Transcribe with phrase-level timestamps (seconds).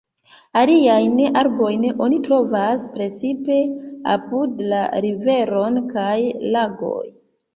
[0.59, 3.59] Aliajn arbojn oni trovas precipe
[4.15, 6.17] apud la riveroj kaj
[6.57, 7.05] lagoj.